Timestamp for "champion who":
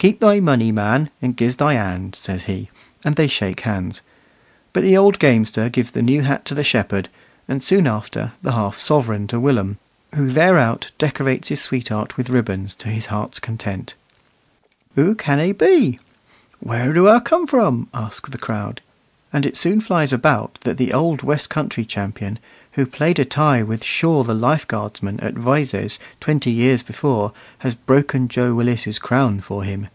21.84-22.86